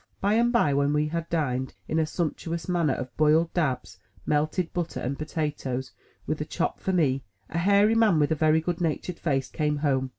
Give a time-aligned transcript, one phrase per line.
[0.19, 4.73] By and by, when we had dined in a sumptuous manner off boiled dabs, melted
[4.73, 5.91] butter, and potatoes,
[6.25, 9.77] with a chop for me, a hairy man with a very good natured face, came
[9.85, 10.09] home.